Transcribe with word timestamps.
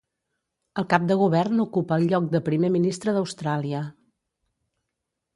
El 0.81 0.85
cap 0.93 1.03
de 1.09 1.17
govern 1.17 1.59
ocupa 1.65 1.99
el 2.01 2.05
lloc 2.13 2.29
de 2.35 2.41
primer 2.47 2.71
ministre 2.77 3.13
d'Austràlia. 3.17 3.83